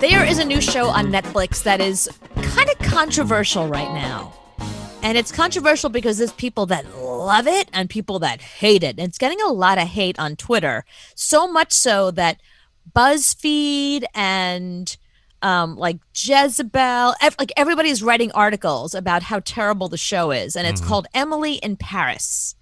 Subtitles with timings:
[0.00, 2.08] There is a new show on Netflix that is
[2.42, 4.32] kind of controversial right now.
[5.02, 8.98] And it's controversial because there's people that love it and people that hate it.
[8.98, 10.84] And it's getting a lot of hate on Twitter.
[11.14, 12.40] So much so that
[12.94, 14.96] BuzzFeed and
[15.42, 20.56] um, like Jezebel, ev- like everybody's writing articles about how terrible the show is.
[20.56, 22.55] And it's called Emily in Paris.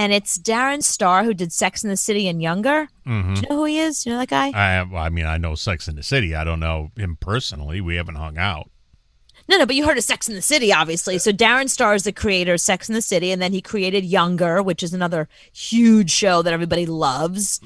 [0.00, 2.88] And it's Darren Star who did Sex in the City and Younger.
[3.34, 4.02] Do you know who he is?
[4.02, 4.48] Do you know that guy?
[4.48, 6.34] I, well, I mean, I know Sex in the City.
[6.34, 7.82] I don't know him personally.
[7.82, 8.70] We haven't hung out.
[9.46, 11.18] No, no, but you heard of Sex in the City, obviously.
[11.18, 14.02] So Darren Star is the creator of Sex in the City, and then he created
[14.06, 17.60] Younger, which is another huge show that everybody loves.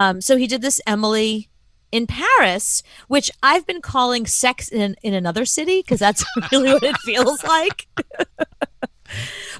[0.00, 1.50] Um, so he did this Emily
[1.92, 6.82] in Paris, which I've been calling Sex in in another city because that's really what
[6.82, 7.88] it feels like.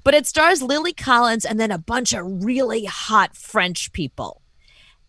[0.03, 4.43] but it stars Lily Collins and then a bunch of really hot French people.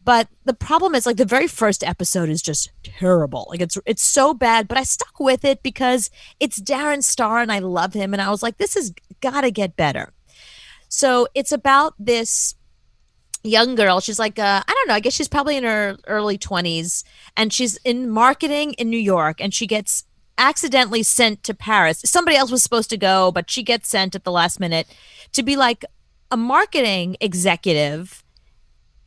[0.06, 3.48] But the problem is like the very first episode is just terrible.
[3.50, 7.52] Like it's it's so bad, but I stuck with it because it's Darren Star and
[7.52, 10.14] I love him and I was like this has got to get better.
[10.90, 12.54] So it's about this
[13.44, 14.00] young girl.
[14.00, 17.04] She's like uh, I don't know, I guess she's probably in her early 20s
[17.36, 20.04] and she's in marketing in New York and she gets
[20.38, 22.02] accidentally sent to Paris.
[22.06, 24.88] Somebody else was supposed to go, but she gets sent at the last minute
[25.34, 25.86] to be like
[26.32, 28.24] a marketing executive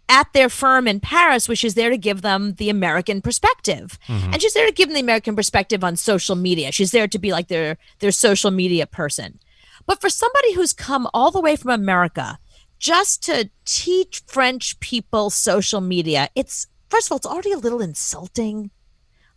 [0.09, 3.99] at their firm in Paris, which is there to give them the American perspective.
[4.07, 4.33] Mm-hmm.
[4.33, 6.73] And she's there to give them the American perspective on social media.
[6.73, 9.39] She's there to be like their their social media person.
[9.87, 12.39] But for somebody who's come all the way from America
[12.79, 17.81] just to teach French people social media, it's first of all, it's already a little
[17.81, 18.71] insulting.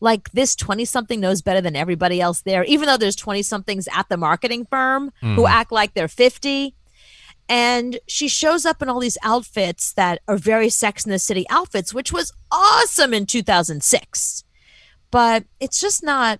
[0.01, 3.87] Like this 20 something knows better than everybody else there, even though there's 20 somethings
[3.93, 5.45] at the marketing firm who mm-hmm.
[5.45, 6.75] act like they're 50
[7.47, 11.45] and she shows up in all these outfits that are very sex in the city
[11.49, 14.43] outfits which was awesome in 2006
[15.11, 16.39] but it's just not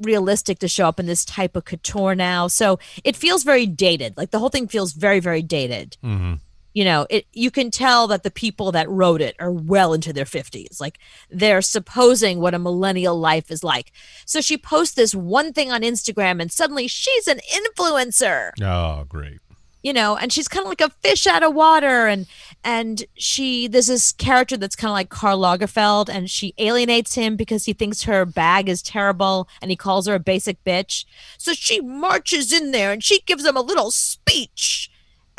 [0.00, 2.48] realistic to show up in this type of couture now.
[2.48, 4.16] So it feels very dated.
[4.16, 6.34] Like the whole thing feels very very dated mm-hmm.
[6.72, 10.12] You know it you can tell that the people that wrote it are well into
[10.12, 10.98] their 50s like
[11.30, 13.92] they're supposing what a millennial life is like.
[14.26, 18.50] So she posts this one thing on instagram and suddenly she's an influencer.
[18.62, 19.40] Oh, great.
[19.82, 22.26] you know and she's kind of like a fish out of water and
[22.62, 27.34] and she there's this character that's kind of like Karl Lagerfeld and she alienates him
[27.34, 31.06] because he thinks her bag is terrible and he calls her a basic bitch.
[31.38, 34.89] So she marches in there and she gives him a little speech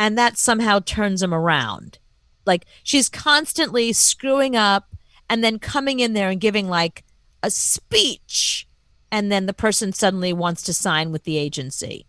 [0.02, 2.00] and that somehow turns him around
[2.46, 4.86] like she's constantly screwing up
[5.30, 7.04] and then coming in there and giving like
[7.44, 8.68] a speech
[9.12, 12.06] and then the person suddenly wants to sign with the agency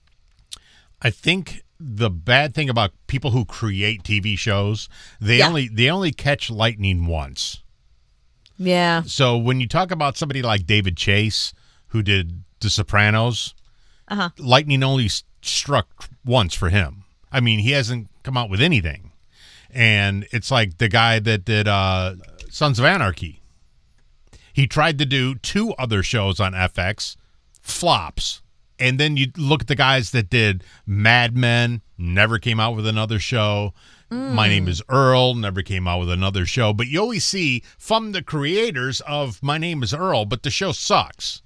[1.02, 4.88] I think the bad thing about people who create TV shows,
[5.20, 5.48] they Yeah.
[5.48, 7.62] only they only catch lightning once.
[8.56, 11.52] yeah So when you talk about somebody like David Chase,
[11.88, 13.54] who did The Sopranos,
[14.08, 14.30] Uh-huh.
[14.38, 15.08] lightning only
[15.42, 17.01] struck once for him.
[17.32, 19.12] I mean, he hasn't come out with anything,
[19.70, 22.14] and it's like the guy that did uh,
[22.50, 23.40] Sons of Anarchy.
[24.52, 27.16] He tried to do two other shows on FX,
[27.60, 28.42] flops.
[28.78, 32.86] And then you look at the guys that did Mad Men, never came out with
[32.86, 33.72] another show.
[34.10, 36.74] My name is Earl, never came out with another show.
[36.74, 40.72] But you always see from the creators of My Name is Earl, but the show
[40.72, 41.40] sucks.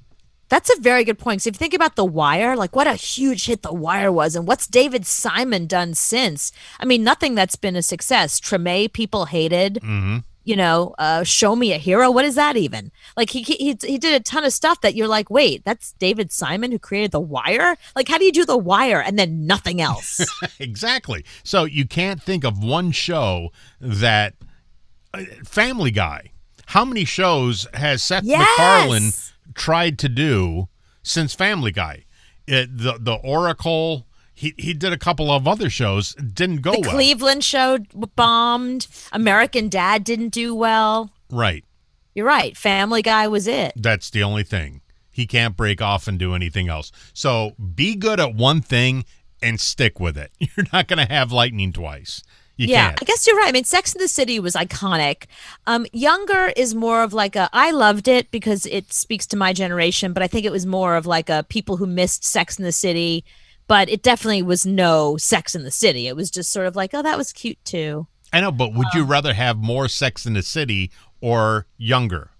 [0.49, 1.43] That's a very good point.
[1.43, 4.37] So if you think about The Wire, like what a huge hit The Wire was,
[4.37, 6.53] and what's David Simon done since?
[6.79, 8.39] I mean, nothing that's been a success.
[8.41, 9.81] Treme, people hated.
[10.45, 12.09] You know, uh, Show Me a Hero.
[12.09, 12.93] What is that even?
[13.17, 16.31] Like he, he he did a ton of stuff that you're like, wait, that's David
[16.31, 17.77] Simon who created The Wire.
[17.97, 20.21] Like, how do you do The Wire and then nothing else?
[20.61, 21.25] Exactly.
[21.43, 24.35] So you can't think of one show that
[25.12, 26.31] uh, Family Guy.
[26.67, 28.39] How many shows has Seth Yes!
[28.39, 29.11] MacFarlane
[29.56, 30.69] tried to do
[31.03, 32.05] since Family Guy?
[32.47, 34.06] It, the the Orville.
[34.33, 36.15] He he did a couple of other shows.
[36.15, 36.91] Didn't go the well.
[36.91, 37.78] Cleveland show
[38.15, 38.87] bombed.
[39.12, 41.11] American Dad didn't do well.
[41.31, 41.64] right.
[42.14, 42.56] You're right.
[42.56, 43.75] Family Guy was it.
[43.76, 44.81] That's the only thing.
[45.11, 46.91] He can't break off and do anything else.
[47.12, 49.05] So be good at one thing
[49.43, 50.31] and stick with it.
[50.38, 52.23] You're not going to have lightning twice.
[52.56, 53.03] You yeah, can't.
[53.03, 53.49] I guess you're right.
[53.49, 55.25] I mean, Sex in the City was iconic.
[55.67, 57.50] Um, Younger is more of like a.
[57.53, 60.97] I loved it because it speaks to my generation, but I think it was more
[60.97, 63.25] of like a people who missed Sex in the City.
[63.69, 66.06] But it definitely was no Sex in the City.
[66.06, 68.06] It was just sort of like, oh, that was cute too.
[68.32, 72.31] I know, but would you rather have more Sex in the City or younger?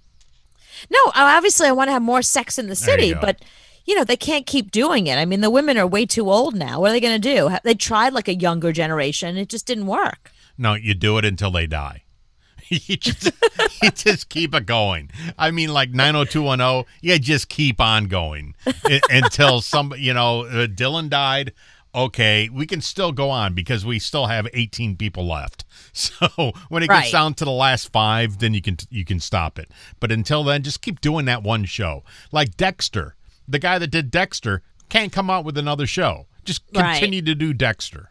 [0.91, 3.43] No, obviously, I want to have more Sex in the City, but
[3.87, 5.17] you know they can't keep doing it.
[5.17, 6.81] I mean, the women are way too old now.
[6.81, 7.57] What are they going to do?
[7.63, 9.37] They tried like a younger generation.
[9.37, 10.33] It just didn't work.
[10.59, 12.03] No, you do it until they die.
[12.69, 13.31] you just
[13.83, 15.11] you just keep it going.
[15.39, 18.55] I mean, like 90210, you just keep on going
[19.11, 21.53] until some, you know, uh, Dylan died.
[21.95, 25.65] Okay, we can still go on because we still have 18 people left.
[25.97, 27.01] So when it Right.
[27.03, 29.71] gets down to the last five, then you can you can stop it.
[29.99, 32.05] But until then, just keep doing that one show.
[32.33, 33.15] Like Dexter,
[33.49, 36.27] the guy that did Dexter can't come out with another show.
[36.45, 36.93] Just Right.
[36.93, 38.11] continue to do Dexter.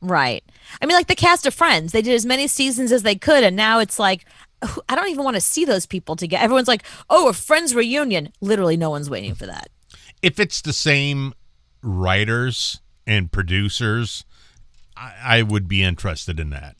[0.00, 0.44] Right.
[0.80, 3.42] I mean, like the cast of Friends, they did as many seasons as they could,
[3.42, 4.24] and now it's like,
[4.88, 6.42] I don't even want to see those people together.
[6.44, 8.32] Everyone's like, oh, a Friends reunion.
[8.40, 9.68] Literally, no one's waiting for that.
[10.22, 11.34] if it's the same
[11.82, 14.24] writers and producers,
[14.96, 16.76] I, I would be interested in that.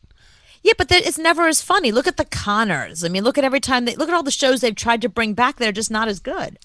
[0.63, 1.91] Yeah, but that it's never as funny.
[1.91, 3.03] Look at the Conners.
[3.03, 5.09] I mean, look at every time they look at all the shows they've tried to
[5.09, 5.57] bring back.
[5.57, 6.57] They're just not as good.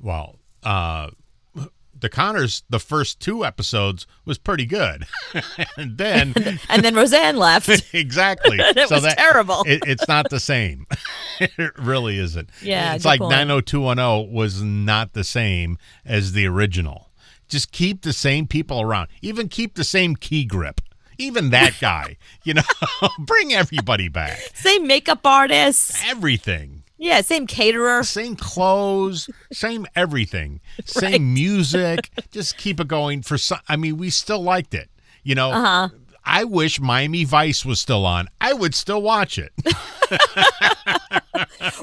[0.00, 1.10] Well, uh,
[2.00, 5.06] the Conners, the first two episodes was pretty good,
[5.76, 6.34] and then
[6.68, 7.68] And then Roseanne left.
[7.94, 9.64] exactly, It was terrible.
[9.66, 10.86] It, it's not the same.
[11.40, 12.50] it really isn't.
[12.62, 13.30] Yeah, it's like point.
[13.32, 17.10] 90210 was not the same as the original.
[17.48, 19.08] Just keep the same people around.
[19.22, 20.80] Even keep the same key grip.
[21.20, 22.62] Even that guy, you know,
[23.18, 24.38] bring everybody back.
[24.54, 26.00] Same makeup artists.
[26.06, 26.77] Everything.
[26.98, 28.02] Yeah, same caterer.
[28.02, 31.20] Same clothes, same everything, same Right.
[31.20, 32.10] music.
[32.32, 33.60] Just keep it going for some.
[33.68, 34.90] I mean, we still liked it.
[35.22, 35.88] You know, Uh-huh.
[36.30, 38.28] I wish Miami Vice was still on.
[38.40, 39.52] I would still watch it.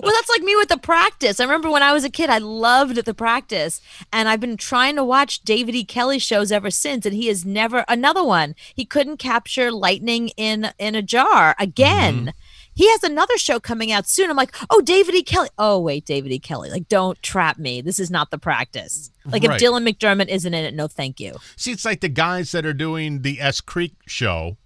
[0.02, 1.40] Well, that's like me with the practice.
[1.40, 4.96] I remember when I was a kid, I loved the practice, and I've been trying
[4.98, 5.84] to watch David E.
[5.86, 8.56] Kelley shows ever since, and he is never another one.
[8.74, 12.34] He couldn't capture lightning in in a jar again.
[12.76, 14.30] He has another show coming out soon.
[14.30, 15.24] I'm like, oh, David E.
[15.24, 15.48] Kelley.
[15.58, 16.40] Oh, wait, David E.
[16.40, 16.70] Kelley.
[16.70, 17.80] Like, don't trap me.
[17.82, 19.12] This is not the practice.
[19.26, 19.62] Like, Right.
[19.62, 21.36] if Dylan McDermott isn't in it, no, thank you.
[21.56, 24.58] See, it's like the guys that are doing the S Creek show.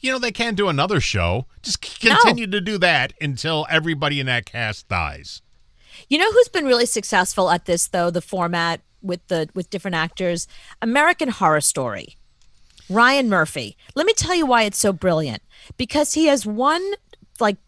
[0.00, 1.46] You know, they can't do another show.
[1.62, 2.16] Just c- No.
[2.16, 5.40] continue to do that until everybody in that cast dies.
[6.08, 9.94] You know who's been really successful at this though, the format with the with different
[9.94, 10.48] actors?
[10.82, 12.16] American Horror Story.
[12.90, 13.76] Ryan Murphy.
[13.94, 15.42] Let me tell you why it's so brilliant.
[15.76, 16.82] Because he has one
[17.42, 17.58] like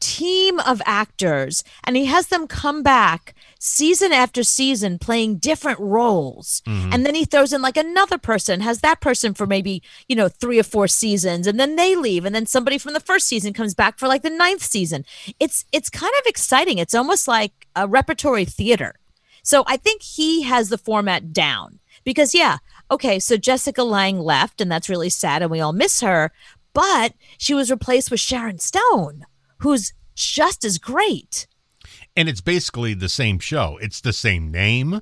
[0.00, 6.62] team of actors and he has them come back season after season playing different roles.
[6.66, 6.92] Mm-hmm.
[6.92, 10.28] And then he throws in like another person has that person for maybe you know
[10.28, 13.52] three or four seasons and then they leave and then somebody from the first season
[13.52, 15.04] comes back for like the ninth season.
[15.38, 16.78] It's it's kind of exciting.
[16.78, 18.94] It's almost like a repertory theater.
[19.42, 22.58] So I think he has the format down because, yeah,
[22.90, 26.32] okay, so Jessica Lange left, and that's really sad, and we all miss her,
[26.72, 29.24] but she was replaced with Sharon Stone,
[29.58, 31.46] who's just as great.
[32.16, 33.78] and it's basically the same show.
[33.80, 35.00] It's the same name.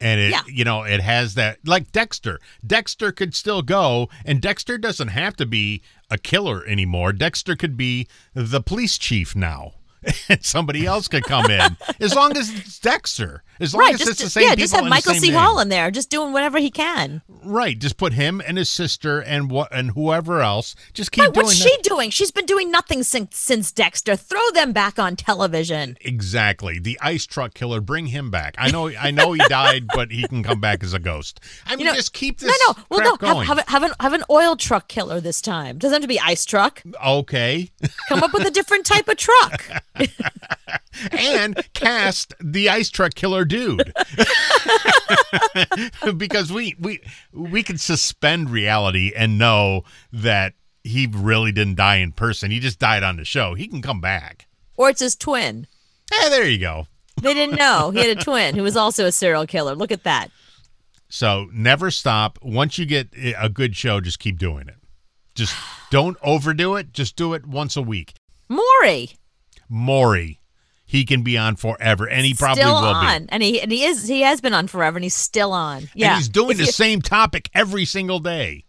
[0.00, 0.42] And it, Yeah.
[0.46, 2.38] you know, it has that like Dexter.
[2.66, 7.12] Dexter could still go, and Dexter doesn't have to be a killer anymore.
[7.12, 9.72] Dexter could be the police chief now,
[10.28, 13.42] and somebody else could come in as long as it's Dexter.
[13.60, 15.30] As long right, as just it's the same yeah, just have Michael C.
[15.30, 17.22] Hall in there, just doing whatever he can.
[17.28, 20.74] Right, just put him and his sister and what and whoever else.
[20.92, 21.68] Just keep Right, what's that.
[21.68, 22.10] she doing?
[22.10, 24.16] She's been doing nothing since since Dexter.
[24.16, 25.96] Throw them back on television.
[26.00, 26.80] Exactly.
[26.80, 28.56] The ice truck killer, bring him back.
[28.58, 31.38] I know I know he died, but he can come back as a ghost.
[31.64, 32.84] I mean You know, just keep this no, no.
[32.90, 33.40] Well, no.
[33.40, 35.78] Have, have, have an have an oil truck killer this time.
[35.78, 36.82] Doesn't have to be ice truck.
[37.06, 37.70] okay.
[38.08, 39.62] Come up with a different type of truck.
[41.10, 43.92] and cast the ice truck killer dude.
[46.16, 47.00] because we we
[47.32, 52.50] we can suspend reality and know that he really didn't die in person.
[52.50, 53.54] He just died on the show.
[53.54, 54.46] He can come back.
[54.76, 55.66] or it's his twin.
[56.12, 56.86] Hey, there you go.
[57.22, 59.74] They didn't know he had a twin who was also a serial killer.
[59.74, 60.28] Look at that.
[61.08, 62.38] So never stop.
[62.42, 64.76] Once you get a good show, just keep doing it.
[65.34, 65.54] Just
[65.90, 66.92] don't overdo it.
[66.92, 68.14] Just do it once a week.
[68.48, 69.10] Maury
[69.68, 70.40] Maury,
[70.86, 73.28] he can be on forever, and he probably still will on, be.
[73.30, 75.88] and he and he is he has been on forever, and he's still on.
[75.94, 78.64] Yeah, And he's doing If the you- same topic every single day.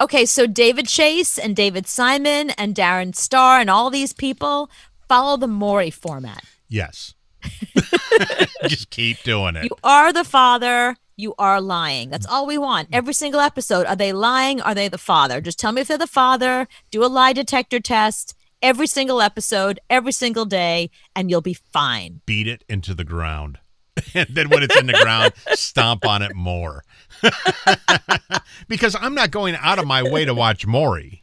[0.00, 4.70] Okay, so David Chase and David Simon and Darren Star and all these people
[5.08, 6.44] follow the Maury format.
[6.68, 7.14] Yes.
[8.66, 9.64] just keep doing it.
[9.64, 10.96] You are the father.
[11.16, 12.10] You are lying.
[12.10, 12.88] That's all we want.
[12.92, 13.86] Every single episode.
[13.86, 14.60] Are they lying?
[14.60, 15.40] Are they the father?
[15.40, 16.68] Just tell me if they're the father.
[16.92, 22.20] Do a lie detector test every single episode, every single day, and you'll be fine.
[22.26, 23.58] Beat it into the ground.
[24.14, 26.84] and then when it's in the ground, stomp on it more.
[28.68, 31.22] because I'm not going out of my way to watch Maury.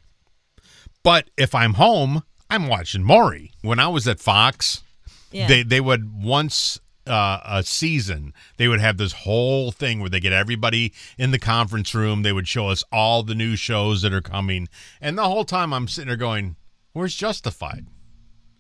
[1.03, 3.51] But if I'm home, I'm watching Maury.
[3.61, 4.83] When I was at Fox,
[5.31, 5.47] Yeah.
[5.47, 10.19] they they would once uh, a season they would have this whole thing where they
[10.19, 12.23] get everybody in the conference room.
[12.23, 14.67] They would show us all the new shows that are coming,
[14.99, 16.55] and the whole time I'm sitting there going,
[16.95, 17.87] "Where's Justified?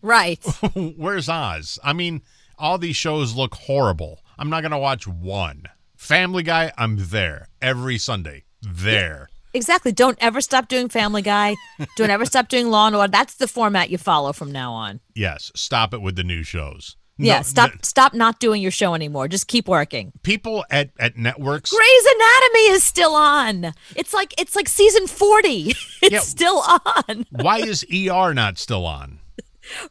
[0.01, 0.43] Right.
[0.75, 1.79] Where's Oz?
[1.81, 2.21] I mean,
[2.59, 4.19] all these shows look horrible.
[4.37, 5.63] I'm not going to watch one.
[5.95, 8.43] Family Guy, I'm there every Sunday.
[8.61, 9.29] There.
[9.53, 9.93] Exactly.
[9.93, 11.55] Don't ever stop doing Family Guy.
[11.95, 13.09] Don't ever stop doing Law and Order.
[13.09, 14.99] That's the format you follow from now on.
[15.15, 15.49] Yes.
[15.55, 16.97] Stop it with the new shows.
[17.17, 17.37] Yeah.
[17.37, 17.71] No, stop.
[17.71, 19.27] th- stop not doing your show anymore.
[19.29, 20.11] Just keep working.
[20.23, 21.69] people at, at networks.
[21.71, 23.73] Grey's Anatomy is still on.
[23.95, 25.73] It's like it's like season forty.
[26.01, 26.19] It's Yeah.
[26.19, 26.61] still
[27.07, 27.25] on.
[27.31, 29.19] Why is ER not still on?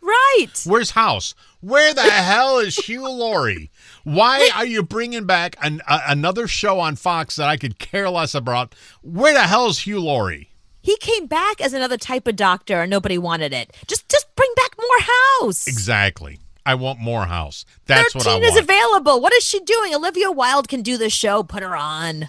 [0.00, 0.46] Right.
[0.64, 1.34] Where's House?
[1.60, 3.70] Where the hell is Hugh Laurie?
[4.04, 8.08] Why are you bringing back an, a, another show on Fox that I could care
[8.10, 8.74] less about?
[9.02, 10.50] Where the hell is Hugh Laurie?
[10.82, 13.74] He came back as another type of doctor, and nobody wanted it.
[13.88, 15.08] Just just bring back more
[15.40, 15.66] House.
[15.66, 16.38] Exactly.
[16.66, 17.64] I want more House.
[17.86, 19.20] That's what I Thirteen is available.
[19.20, 19.94] What is she doing?
[19.94, 21.42] Olivia Wilde can do the show.
[21.42, 22.28] Put her on.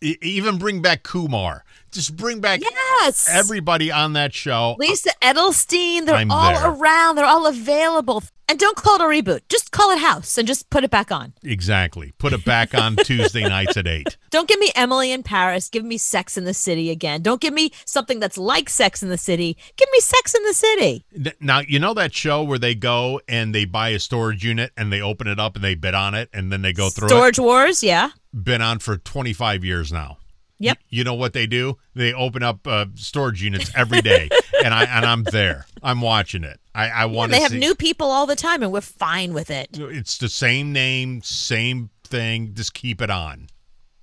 [0.00, 1.64] E- even bring back Kumar.
[1.92, 3.28] Just bring back Yes.
[3.30, 4.76] everybody on that show.
[4.78, 6.06] Lisa Edelstein.
[6.06, 6.70] They're I'm all there.
[6.70, 7.16] around.
[7.16, 8.22] They're all available.
[8.50, 9.40] And don't call it a reboot.
[9.50, 11.34] Just call it House and just put it back on.
[11.42, 12.12] Exactly.
[12.18, 14.16] Put it back on Tuesday nights at 8.
[14.30, 15.68] Don't give me Emily in Paris.
[15.68, 17.20] Give me Sex in the City again.
[17.20, 19.58] Don't give me something that's like Sex in the City.
[19.76, 21.04] Give me Sex in the City.
[21.40, 24.90] Now, you know that show where they go and they buy a storage unit and
[24.90, 27.38] they open it up and they bid on it and then they go through Storage
[27.38, 28.10] Wars, yeah.
[28.32, 30.16] Been on for 25 years now.
[30.60, 30.78] Yep.
[30.88, 31.78] You know what they do?
[31.94, 34.28] They open up uh, storage units every day,
[34.64, 35.66] and I and I'm there.
[35.82, 36.60] I'm watching it.
[36.74, 37.58] I, I want And they have see.
[37.58, 39.68] new people all the time, and we're fine with it.
[39.78, 42.54] it's the same name, same thing.
[42.54, 43.48] Just keep it on.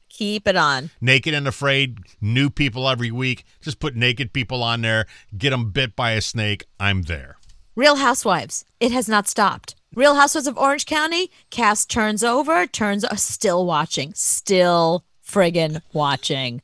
[0.10, 0.92] Keep it on.
[1.02, 3.44] Naked and Afraid, new people every week.
[3.62, 5.08] Just put naked people on there.
[5.38, 6.66] Get them bit by a snake.
[6.80, 7.38] I'm there.
[7.76, 8.64] Real Housewives.
[8.80, 9.76] It has not stopped.
[9.94, 11.30] Real Housewives of Orange County.
[11.50, 15.04] Cast turns over, turns still watching, still
[15.36, 16.62] friggin' watching.